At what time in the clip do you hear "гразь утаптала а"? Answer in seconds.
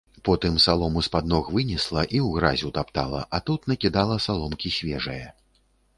2.39-3.43